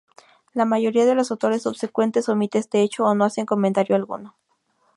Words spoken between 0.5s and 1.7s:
La mayoría de los autores